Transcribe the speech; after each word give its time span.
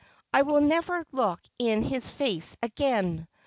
I 0.33 0.41
will 0.41 0.61
never 0.61 1.05
look 1.11 1.39
in 1.59 1.83
his 1.83 2.09
face 2.09 2.57
again. 2.63 3.27